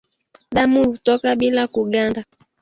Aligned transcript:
damu 0.53 0.83
hutoka 0.89 1.35
bila 1.35 1.67
kuganda 1.67 2.25